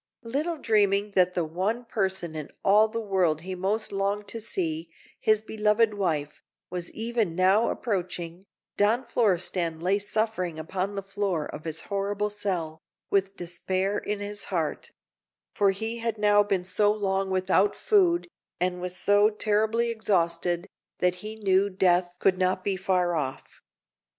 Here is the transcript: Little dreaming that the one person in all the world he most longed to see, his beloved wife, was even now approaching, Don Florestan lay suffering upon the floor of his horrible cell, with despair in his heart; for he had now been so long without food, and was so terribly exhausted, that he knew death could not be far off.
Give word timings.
Little 0.23 0.57
dreaming 0.57 1.11
that 1.11 1.35
the 1.35 1.45
one 1.45 1.85
person 1.85 2.33
in 2.35 2.49
all 2.65 2.87
the 2.87 2.99
world 2.99 3.41
he 3.41 3.53
most 3.53 3.91
longed 3.91 4.27
to 4.29 4.41
see, 4.41 4.89
his 5.19 5.43
beloved 5.43 5.93
wife, 5.93 6.41
was 6.71 6.89
even 6.89 7.35
now 7.35 7.69
approaching, 7.69 8.45
Don 8.77 9.05
Florestan 9.05 9.79
lay 9.79 9.99
suffering 9.99 10.57
upon 10.57 10.95
the 10.95 11.03
floor 11.03 11.45
of 11.45 11.65
his 11.65 11.81
horrible 11.81 12.31
cell, 12.31 12.79
with 13.11 13.37
despair 13.37 13.99
in 13.99 14.21
his 14.21 14.45
heart; 14.45 14.89
for 15.53 15.69
he 15.69 15.99
had 15.99 16.17
now 16.17 16.41
been 16.41 16.65
so 16.65 16.91
long 16.91 17.29
without 17.29 17.75
food, 17.75 18.27
and 18.59 18.81
was 18.81 18.97
so 18.97 19.29
terribly 19.29 19.91
exhausted, 19.91 20.67
that 20.97 21.17
he 21.21 21.35
knew 21.35 21.69
death 21.69 22.15
could 22.17 22.39
not 22.39 22.63
be 22.63 22.75
far 22.75 23.13
off. 23.13 23.61